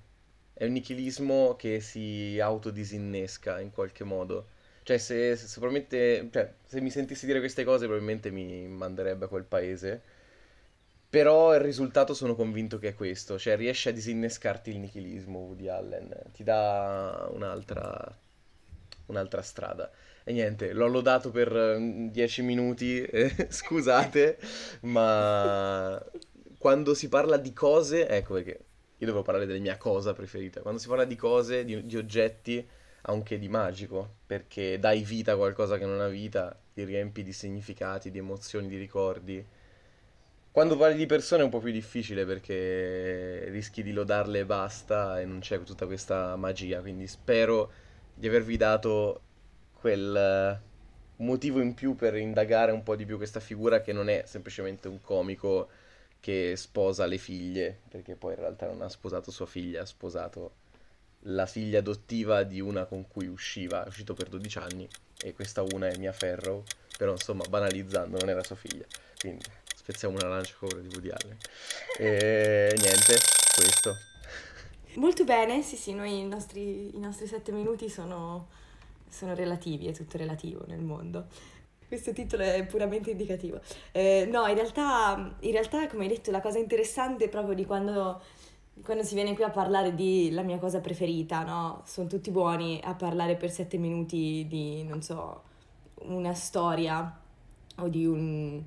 è 0.53 0.65
un 0.65 0.73
nichilismo 0.73 1.55
che 1.57 1.79
si 1.81 2.39
autodisinnesca 2.41 3.59
in 3.59 3.71
qualche 3.71 4.03
modo. 4.03 4.47
Cioè, 4.83 4.97
se, 4.97 5.35
se, 5.35 5.59
probabilmente, 5.59 6.29
cioè, 6.31 6.53
se 6.65 6.81
mi 6.81 6.89
sentissi 6.91 7.25
dire 7.25 7.39
queste 7.39 7.63
cose, 7.63 7.85
probabilmente 7.85 8.31
mi 8.31 8.67
manderebbe 8.67 9.25
a 9.25 9.27
quel 9.29 9.45
paese. 9.45 10.03
Però 11.13 11.53
il 11.53 11.59
risultato 11.59 12.15
sono 12.15 12.33
convinto 12.33 12.79
che 12.79 12.87
è 12.87 12.93
questo, 12.95 13.37
cioè 13.37 13.55
riesce 13.55 13.89
a 13.89 13.91
disinnescarti 13.91 14.71
il 14.71 14.79
nichilismo 14.79 15.37
Woody 15.37 15.67
Allen, 15.67 16.11
ti 16.33 16.43
dà 16.43 17.29
un'altra, 17.31 18.17
un'altra 19.05 19.43
strada. 19.43 19.91
E 20.23 20.31
niente, 20.31 20.73
l'ho 20.73 20.87
lodato 20.87 21.29
per 21.29 21.77
10 21.77 22.41
mm, 22.41 22.45
minuti, 22.47 23.03
eh, 23.03 23.31
scusate, 23.47 24.39
ma 24.81 26.03
quando 26.57 26.95
si 26.95 27.07
parla 27.09 27.37
di 27.37 27.53
cose, 27.53 28.07
ecco 28.07 28.33
perché 28.33 28.59
io 28.97 29.05
devo 29.05 29.21
parlare 29.21 29.45
della 29.45 29.59
mia 29.59 29.77
cosa 29.77 30.13
preferita, 30.13 30.61
quando 30.61 30.79
si 30.79 30.87
parla 30.87 31.05
di 31.05 31.15
cose, 31.15 31.63
di, 31.63 31.85
di 31.85 31.95
oggetti, 31.95 32.67
ha 33.01 33.11
un 33.11 33.21
che 33.21 33.37
di 33.37 33.49
magico, 33.49 34.15
perché 34.25 34.79
dai 34.79 35.03
vita 35.03 35.33
a 35.33 35.37
qualcosa 35.37 35.77
che 35.77 35.85
non 35.85 36.01
ha 36.01 36.07
vita, 36.07 36.59
ti 36.73 36.83
riempi 36.83 37.21
di 37.21 37.33
significati, 37.33 38.09
di 38.09 38.17
emozioni, 38.17 38.67
di 38.67 38.77
ricordi. 38.77 39.61
Quando 40.53 40.77
parli 40.77 40.97
di 40.97 41.07
persone 41.07 41.41
è 41.41 41.45
un 41.45 41.49
po' 41.49 41.57
più 41.57 41.71
difficile 41.71 42.27
perché 42.27 43.45
rischi 43.49 43.81
di 43.81 43.91
lodarle 43.91 44.41
e 44.41 44.45
basta 44.45 45.19
e 45.19 45.25
non 45.25 45.39
c'è 45.39 45.59
tutta 45.63 45.87
questa 45.87 46.35
magia, 46.35 46.79
quindi 46.79 47.07
spero 47.07 47.71
di 48.13 48.27
avervi 48.27 48.55
dato 48.55 49.21
quel 49.73 50.61
motivo 51.15 51.59
in 51.59 51.73
più 51.73 51.95
per 51.95 52.15
indagare 52.17 52.71
un 52.71 52.83
po' 52.83 52.95
di 52.95 53.03
più 53.03 53.17
questa 53.17 53.39
figura 53.39 53.81
che 53.81 53.93
non 53.93 54.09
è 54.09 54.25
semplicemente 54.27 54.87
un 54.87 55.01
comico 55.01 55.69
che 56.19 56.53
sposa 56.55 57.07
le 57.07 57.17
figlie, 57.17 57.79
perché 57.89 58.13
poi 58.15 58.33
in 58.33 58.39
realtà 58.41 58.67
non 58.67 58.83
ha 58.83 58.89
sposato 58.89 59.31
sua 59.31 59.47
figlia, 59.47 59.81
ha 59.81 59.85
sposato 59.85 60.51
la 61.21 61.47
figlia 61.47 61.79
adottiva 61.79 62.43
di 62.43 62.59
una 62.61 62.85
con 62.85 63.07
cui 63.07 63.25
usciva, 63.25 63.85
è 63.85 63.87
uscito 63.87 64.13
per 64.13 64.29
12 64.29 64.57
anni 64.59 64.87
e 65.19 65.33
questa 65.33 65.63
una 65.63 65.87
è 65.87 65.97
Mia 65.97 66.11
Ferro, 66.11 66.63
però 66.95 67.13
insomma 67.13 67.43
banalizzando 67.49 68.19
non 68.19 68.29
era 68.29 68.43
sua 68.43 68.55
figlia, 68.55 68.85
quindi 69.17 69.45
spezziamo 69.83 70.15
una 70.15 70.29
lancia 70.29 70.53
favore 70.57 70.81
di 70.81 70.87
Woody 70.87 71.09
Allen. 71.09 71.37
E 71.99 72.73
niente, 72.79 73.17
questo. 73.53 73.95
Molto 74.95 75.25
bene, 75.25 75.61
sì 75.61 75.75
sì, 75.75 75.93
noi 75.93 76.19
i 76.19 76.25
nostri, 76.25 76.95
i 76.95 76.99
nostri 76.99 77.27
sette 77.27 77.51
minuti 77.51 77.89
sono, 77.89 78.47
sono 79.09 79.35
relativi, 79.35 79.87
è 79.87 79.91
tutto 79.91 80.17
relativo 80.17 80.63
nel 80.67 80.81
mondo 80.81 81.27
questo 81.85 82.11
titolo 82.11 82.41
è 82.41 82.65
puramente 82.65 83.11
indicativo. 83.11 83.61
Eh, 83.91 84.27
no, 84.31 84.47
in 84.47 84.55
realtà, 84.55 85.35
in 85.41 85.51
realtà, 85.51 85.87
come 85.87 86.05
hai 86.05 86.09
detto, 86.09 86.31
la 86.31 86.41
cosa 86.41 86.57
interessante 86.57 87.25
è 87.25 87.29
proprio 87.29 87.53
di 87.53 87.65
quando 87.65 88.19
quando 88.83 89.03
si 89.03 89.13
viene 89.13 89.35
qui 89.35 89.43
a 89.43 89.51
parlare 89.51 89.93
di 89.93 90.31
la 90.31 90.41
mia 90.41 90.57
cosa 90.57 90.79
preferita, 90.79 91.43
no? 91.43 91.83
Sono 91.85 92.07
tutti 92.07 92.31
buoni 92.31 92.81
a 92.83 92.95
parlare 92.95 93.35
per 93.35 93.51
sette 93.51 93.77
minuti 93.77 94.47
di, 94.49 94.83
non 94.83 95.03
so, 95.03 95.43
una 96.05 96.33
storia 96.33 97.19
o 97.77 97.87
di 97.87 98.05
un, 98.07 98.63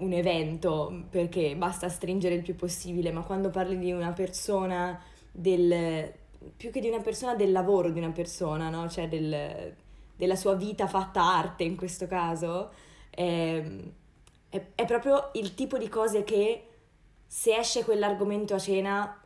un 0.00 0.12
evento, 0.12 1.04
perché 1.08 1.56
basta 1.56 1.88
stringere 1.88 2.34
il 2.34 2.42
più 2.42 2.56
possibile, 2.56 3.12
ma 3.12 3.22
quando 3.22 3.50
parli 3.50 3.78
di 3.78 3.92
una 3.92 4.12
persona, 4.12 5.00
del, 5.30 6.12
più 6.56 6.70
che 6.70 6.80
di 6.80 6.88
una 6.88 7.00
persona, 7.00 7.34
del 7.34 7.52
lavoro 7.52 7.90
di 7.90 7.98
una 7.98 8.10
persona, 8.10 8.68
no? 8.68 8.88
Cioè 8.88 9.08
del, 9.08 9.74
della 10.16 10.36
sua 10.36 10.54
vita 10.54 10.86
fatta 10.86 11.22
arte 11.22 11.64
in 11.64 11.76
questo 11.76 12.06
caso, 12.06 12.70
è, 13.10 13.62
è, 14.48 14.66
è 14.74 14.84
proprio 14.84 15.30
il 15.34 15.54
tipo 15.54 15.78
di 15.78 15.88
cose 15.88 16.24
che 16.24 16.64
se 17.26 17.56
esce 17.56 17.84
quell'argomento 17.84 18.54
a 18.54 18.58
cena 18.58 19.22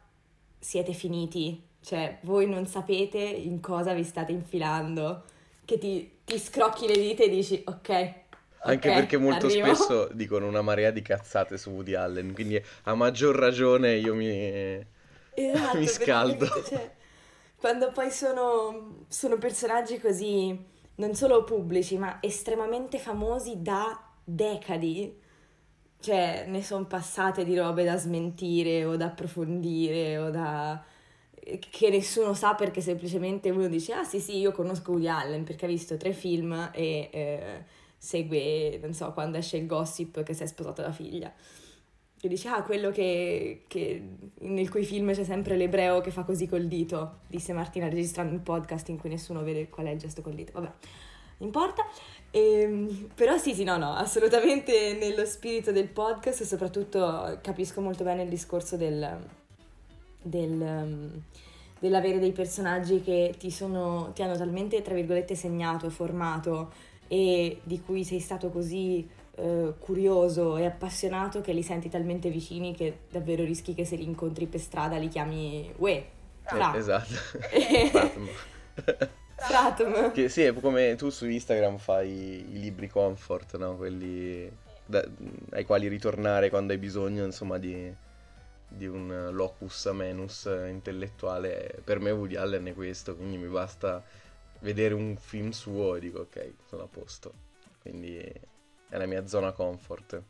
siete 0.59 0.93
finiti, 0.93 1.63
cioè 1.81 2.19
voi 2.23 2.49
non 2.49 2.67
sapete 2.67 3.19
in 3.19 3.61
cosa 3.61 3.93
vi 3.93 4.05
state 4.05 4.33
infilando, 4.33 5.25
che 5.65 5.79
ti, 5.79 6.19
ti 6.25 6.39
scrocchi 6.39 6.87
le 6.87 6.95
dita 6.95 7.23
e 7.23 7.29
dici 7.29 7.63
ok. 7.65 8.23
Anche 8.65 8.89
okay, 8.89 9.01
perché 9.01 9.17
molto 9.19 9.47
arrivo. 9.47 9.75
spesso 9.75 10.09
dicono 10.13 10.47
una 10.47 10.63
marea 10.63 10.91
di 10.91 11.03
cazzate 11.03 11.59
su 11.59 11.71
Woody 11.71 11.95
Allen, 11.95 12.33
quindi 12.33 12.63
a 12.85 12.95
maggior 12.95 13.37
ragione 13.37 13.97
io 13.97 14.15
mi, 14.15 14.27
esatto, 15.35 15.77
mi 15.79 15.87
scaldo. 15.87 16.47
Cioè, 16.47 16.91
quando 17.57 17.93
poi 17.93 18.11
sono, 18.11 19.05
sono 19.09 19.37
personaggi 19.37 19.99
così, 19.99 20.59
non 20.97 21.15
solo 21.15 21.45
pubblici, 21.45 21.99
ma 21.99 22.19
estremamente 22.21 22.99
famosi 22.99 23.61
da 23.61 24.03
decadi, 24.25 25.21
cioè, 26.01 26.45
ne 26.49 26.63
sono 26.63 26.85
passate 26.85 27.45
di 27.45 27.57
robe 27.57 27.85
da 27.85 27.97
smentire 27.97 28.85
o 28.85 28.97
da 28.97 29.07
approfondire 29.07 30.19
o 30.19 30.31
da... 30.31 30.85
che 31.71 31.89
nessuno 31.89 32.35
sa 32.35 32.55
perché 32.55 32.83
semplicemente 32.83 33.49
uno 33.49 33.69
dice 33.69 33.95
ah 33.95 34.05
sì 34.05 34.21
sì 34.21 34.37
io 34.37 34.53
conosco 34.53 34.91
Woody 34.93 35.09
Allen 35.09 35.45
perché 35.45 35.65
ha 35.65 35.69
visto 35.69 35.97
tre 35.97 36.13
film 36.13 36.71
e 36.75 37.09
eh, 37.11 37.65
segue, 38.05 38.79
non 38.83 38.93
so, 38.93 39.13
quando 39.13 39.39
esce 39.39 39.57
il 39.57 39.67
gossip 39.67 40.23
che 40.23 40.35
si 40.35 40.43
è 40.43 40.47
sposato 40.47 40.83
la 40.83 40.93
figlia. 40.93 41.33
E 42.21 42.29
dice 42.29 42.49
ah 42.49 42.63
quello 42.63 42.91
che, 42.91 43.65
che 43.67 44.03
nel 44.41 44.71
cui 44.71 44.85
film 44.85 45.13
c'è 45.13 45.25
sempre 45.25 45.57
l'ebreo 45.57 46.01
che 46.01 46.11
fa 46.11 46.23
così 46.23 46.47
col 46.47 46.67
dito, 46.67 47.21
disse 47.29 47.53
Martina 47.53 47.89
registrando 47.89 48.33
un 48.33 48.43
podcast 48.43 48.89
in 48.89 48.99
cui 48.99 49.11
nessuno 49.11 49.43
vede 49.43 49.69
qual 49.69 49.87
è 49.87 49.91
il 49.91 49.99
gesto 49.99 50.23
col 50.23 50.35
dito. 50.35 50.53
Vabbè, 50.53 50.71
importa. 51.39 51.87
E, 52.31 52.61
ehm, 52.61 53.09
però 53.15 53.39
sì, 53.39 53.55
sì, 53.55 53.65
no, 53.65 53.77
no, 53.79 53.95
assolutamente 53.95 54.97
nello 54.99 55.25
spirito 55.25 55.73
del 55.73 55.89
podcast 55.89 56.43
e 56.43 56.45
soprattutto 56.45 57.39
capisco 57.43 57.81
molto 57.81 58.05
bene 58.05 58.23
il 58.23 58.29
discorso 58.29 58.77
del, 58.77 59.19
del, 60.23 61.23
dell'avere 61.79 62.19
dei 62.19 62.33
personaggi 62.33 63.03
che 63.03 63.35
ti, 63.39 63.51
sono, 63.51 64.13
ti 64.15 64.23
hanno 64.23 64.37
talmente, 64.37 64.83
tra 64.83 64.95
virgolette, 64.95 65.35
segnato, 65.35 65.89
formato 65.91 66.93
e 67.15 67.61
di 67.63 67.81
cui 67.81 68.03
sei 68.03 68.19
stato 68.19 68.51
così 68.51 69.09
eh, 69.37 69.75
curioso 69.79 70.57
e 70.57 70.65
appassionato 70.65 71.41
che 71.41 71.53
li 71.53 71.63
senti 71.63 71.89
talmente 71.89 72.29
vicini 72.29 72.75
che 72.75 73.03
davvero 73.09 73.45
rischi 73.45 73.73
che 73.73 73.85
se 73.85 73.95
li 73.95 74.03
incontri 74.03 74.47
per 74.47 74.59
strada 74.59 74.97
li 74.97 75.07
chiami 75.07 75.73
uè, 75.77 76.05
fra. 76.43 76.75
Eh, 76.75 76.79
esatto. 76.79 77.15
Stratum. 79.37 80.11
Che 80.11 80.29
sì, 80.29 80.43
è 80.43 80.53
come 80.55 80.97
tu 80.97 81.09
su 81.11 81.29
Instagram 81.29 81.79
fai 81.79 82.53
i 82.53 82.59
libri 82.59 82.89
comfort, 82.89 83.59
no? 83.59 83.77
Quelli 83.77 84.51
da, 84.85 85.07
ai 85.51 85.65
quali 85.65 85.87
ritornare 85.87 86.51
quando 86.51 86.73
hai 86.73 86.81
bisogno, 86.81 87.25
insomma, 87.25 87.59
di, 87.59 87.95
di 88.67 88.87
un 88.87 89.29
locus 89.31 89.87
amenus 89.87 90.51
intellettuale. 90.69 91.79
Per 91.85 92.01
me 92.01 92.11
Woody 92.11 92.35
Allen 92.35 92.65
è 92.67 92.75
questo, 92.75 93.15
quindi 93.15 93.37
mi 93.37 93.47
basta 93.47 94.03
vedere 94.65 94.95
un 94.95 95.15
film 95.17 95.51
suo 95.51 95.95
e 95.95 96.01
dico 96.01 96.21
ok, 96.21 96.55
sono 96.67 96.83
a 96.83 96.89
posto. 96.89 97.33
Quindi 97.81 98.17
è 98.17 98.97
la 98.97 99.07
mia 99.07 99.27
zona 99.27 99.53
comfort. 99.53 100.23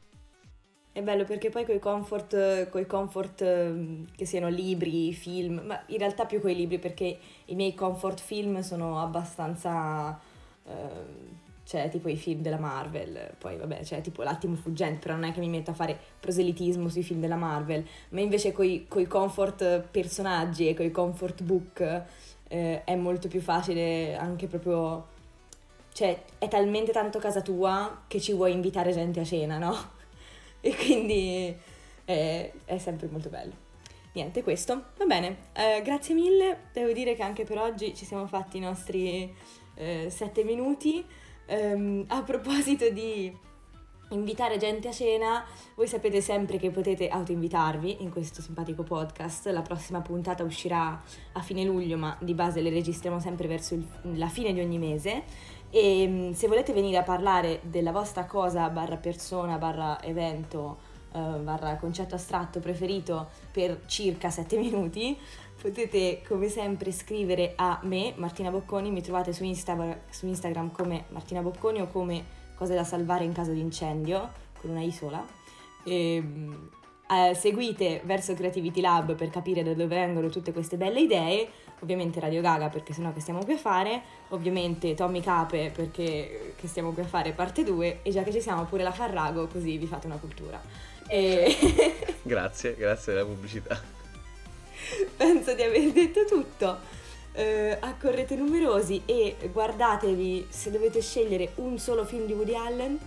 È 0.93 1.03
bello 1.03 1.25
perché 1.25 1.50
poi 1.50 1.64
coi 1.64 1.79
comfort, 1.79 2.69
coi 2.69 2.87
comfort 2.87 3.41
ehm, 3.41 4.07
che 4.14 4.26
siano 4.26 4.49
libri, 4.49 5.12
film, 5.12 5.62
ma 5.64 5.83
in 5.87 5.99
realtà 5.99 6.25
più 6.26 6.41
coi 6.41 6.55
libri 6.55 6.79
perché 6.79 7.19
i 7.47 7.55
miei 7.55 7.75
comfort 7.75 8.21
film 8.21 8.61
sono 8.61 9.00
abbastanza... 9.00 10.19
Eh, 10.67 11.43
cioè 11.64 11.88
tipo 11.88 12.11
i 12.11 12.17
film 12.17 12.43
della 12.43 12.59
Marvel, 12.59 13.37
poi 13.38 13.57
vabbè, 13.57 13.85
cioè 13.85 14.03
tipo 14.03 14.23
L'attimo 14.23 14.55
fuggente, 14.55 14.99
però 14.99 15.14
non 15.14 15.25
è 15.25 15.33
che 15.33 15.41
mi 15.41 15.49
metto 15.49 15.71
a 15.71 15.75
fare 15.75 15.99
proselitismo 16.21 16.91
sui 16.91 17.03
film 17.03 17.21
della 17.21 17.37
Marvel, 17.37 17.83
ma 18.11 18.21
invece 18.21 18.53
coi, 18.53 18.85
coi 18.87 19.07
comfort 19.07 19.81
personaggi 19.91 20.69
e 20.69 20.75
coi 20.75 20.91
comfort 20.91 21.43
book 21.43 22.05
eh, 22.48 22.84
è 22.84 22.94
molto 22.94 23.28
più 23.28 23.40
facile 23.40 24.16
anche 24.16 24.46
proprio... 24.46 25.12
Cioè, 25.92 26.22
è 26.38 26.48
talmente 26.48 26.90
tanto 26.90 27.20
casa 27.20 27.40
tua 27.40 28.02
che 28.08 28.20
ci 28.20 28.32
vuoi 28.32 28.52
invitare 28.52 28.92
gente 28.92 29.20
a 29.20 29.24
cena, 29.24 29.58
no? 29.58 29.76
e 30.60 30.74
quindi 30.74 31.56
è, 32.04 32.52
è 32.64 32.78
sempre 32.78 33.08
molto 33.08 33.28
bello. 33.28 33.62
Niente, 34.14 34.42
questo. 34.42 34.90
Va 34.96 35.04
bene, 35.06 35.36
eh, 35.52 35.82
grazie 35.82 36.14
mille. 36.14 36.66
Devo 36.72 36.92
dire 36.92 37.14
che 37.14 37.22
anche 37.22 37.44
per 37.44 37.58
oggi 37.58 37.94
ci 37.94 38.04
siamo 38.04 38.26
fatti 38.26 38.58
i 38.58 38.60
nostri 38.60 39.32
eh, 39.74 40.08
sette 40.08 40.44
minuti. 40.44 41.04
Um, 41.46 42.04
a 42.08 42.22
proposito 42.22 42.88
di 42.90 43.36
invitare 44.11 44.58
gente 44.58 44.88
a 44.88 44.92
cena, 44.92 45.44
voi 45.75 45.87
sapete 45.87 46.20
sempre 46.20 46.58
che 46.58 46.70
potete 46.70 47.08
autoinvitarvi 47.08 48.02
in 48.02 48.11
questo 48.11 48.42
simpatico 48.42 48.82
podcast. 48.82 49.46
La 49.49 49.62
prossima 49.62 50.00
puntata 50.00 50.42
uscirà 50.44 51.02
a 51.32 51.40
fine 51.40 51.64
luglio, 51.64 51.96
ma 51.96 52.16
di 52.20 52.34
base 52.34 52.61
le 52.61 52.70
registriamo 52.70 53.18
sempre 53.18 53.49
verso 53.49 53.75
il, 53.75 53.87
la 54.14 54.28
fine 54.28 54.52
di 54.52 54.61
ogni 54.61 54.78
mese. 54.78 55.23
E 55.70 56.06
mm, 56.06 56.30
se 56.32 56.46
volete 56.46 56.73
venire 56.73 56.99
a 56.99 57.02
parlare 57.02 57.61
della 57.62 57.90
vostra 57.90 58.26
cosa 58.26 58.68
barra 58.68 58.96
persona 58.96 59.58
barra 59.58 60.00
evento 60.02 60.78
uh, 61.12 61.40
barra 61.40 61.76
concetto 61.76 62.14
astratto 62.14 62.61
preferito 62.61 63.28
per 63.50 63.80
circa 63.87 64.30
7 64.30 64.56
minuti, 64.58 65.18
potete 65.61 66.23
come 66.26 66.49
sempre 66.49 66.92
scrivere 66.92 67.54
a 67.56 67.80
me, 67.82 68.12
Martina 68.16 68.50
Bocconi, 68.50 68.90
mi 68.90 69.02
trovate 69.02 69.32
su, 69.32 69.44
Insta- 69.44 69.99
su 70.11 70.26
Instagram 70.26 70.70
come 70.70 71.06
Martina 71.08 71.40
Bocconi 71.40 71.80
o 71.80 71.88
come 71.88 72.42
cose 72.64 72.75
da 72.75 72.85
salvare 72.85 73.25
in 73.25 73.33
caso 73.33 73.52
di 73.52 73.61
incendio, 73.61 74.33
con 74.61 74.71
una 74.71 74.80
I 74.80 74.90
sola. 74.90 75.25
E, 75.85 76.18
uh, 76.18 77.35
seguite 77.35 78.00
verso 78.04 78.33
Creativity 78.35 78.80
Lab 78.80 79.14
per 79.14 79.28
capire 79.28 79.62
da 79.62 79.75
dove 79.75 79.94
vengono 79.94 80.28
tutte 80.30 80.52
queste 80.52 80.76
belle 80.76 81.00
idee 81.00 81.49
ovviamente 81.80 82.18
Radio 82.18 82.40
Gaga 82.40 82.71
perché 82.71 82.94
sennò 82.94 83.12
che 83.12 83.21
stiamo 83.21 83.44
qui 83.44 83.52
a 83.52 83.59
fare, 83.59 84.00
ovviamente 84.28 84.94
Tommy 84.94 85.21
Cape 85.21 85.71
perché 85.75 86.54
che 86.56 86.66
stiamo 86.66 86.92
qui 86.92 87.02
a 87.02 87.06
fare 87.06 87.33
parte 87.33 87.62
2 87.62 88.00
e 88.02 88.11
già 88.11 88.23
che 88.23 88.33
ci 88.33 88.40
siamo 88.40 88.64
pure 88.64 88.83
la 88.83 88.92
Farrago 88.92 89.47
così 89.49 89.76
vi 89.76 89.87
fate 89.87 90.06
una 90.06 90.16
cultura. 90.16 90.59
E... 91.06 91.54
grazie, 92.23 92.75
grazie 92.76 93.12
della 93.12 93.26
pubblicità. 93.26 93.78
Penso 95.16 95.54
di 95.54 95.62
aver 95.62 95.92
detto 95.92 96.25
tutto. 96.25 97.02
Uh, 97.35 97.76
accorrete 97.81 98.37
numerosi 98.37 99.03
e 99.07 99.37
guardatevi 99.50 100.47
se 100.49 100.71
dovete 100.71 101.00
scegliere 101.00 101.50
un 101.57 101.79
solo 101.79 102.05
film 102.05 102.26
di 102.26 102.33
Woody 102.33 102.55
Allen. 102.55 102.99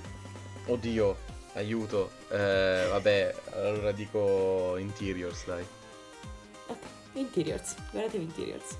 Oddio, 0.66 1.16
aiuto. 1.54 2.12
Eh, 2.30 2.88
vabbè, 2.90 3.36
allora 3.54 3.94
dico 3.94 4.76
Interiors, 4.78 5.46
dai. 5.46 5.66
Ok, 6.68 6.78
Interiors, 7.14 7.76
guardatevi 7.92 8.24
Interiors. 8.26 8.78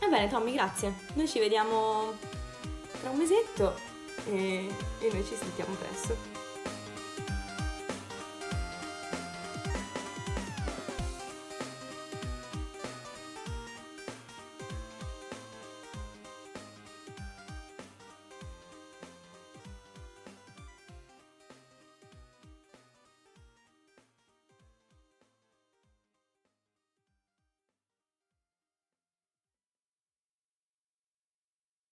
Va 0.00 0.08
bene 0.08 0.28
Tommy, 0.28 0.52
grazie. 0.52 0.92
Noi 1.14 1.28
ci 1.28 1.38
vediamo 1.38 2.12
tra 3.00 3.10
un 3.10 3.18
mesetto 3.18 3.74
e, 4.26 4.68
e 5.00 5.12
noi 5.12 5.24
ci 5.24 5.34
sentiamo 5.36 5.74
presto. 5.74 6.16